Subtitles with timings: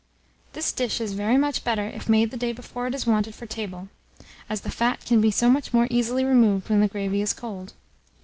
[0.53, 3.45] This dish is very much better if made the day before it is wanted for
[3.45, 3.89] table,
[4.49, 7.73] as the fat can be so much more easily removed when the gravy is cold.